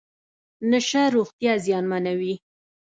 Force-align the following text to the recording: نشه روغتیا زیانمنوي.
نشه 0.71 1.01
روغتیا 1.15 1.53
زیانمنوي. 1.65 2.35